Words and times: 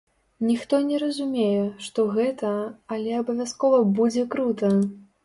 Ніхто 0.51 0.77
не 0.85 0.95
разумее, 1.03 1.65
што 1.87 2.05
гэта, 2.15 2.49
але 2.97 3.13
абавязкова 3.21 3.83
будзе 4.01 4.25
крута! 4.33 4.73